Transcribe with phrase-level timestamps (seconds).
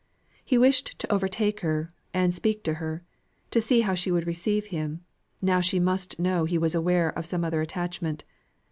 [0.43, 3.03] He wished to overtake her, and speak to her,
[3.51, 5.05] to see how she would receive him,
[5.43, 8.23] now she must know he was aware of some other attachment.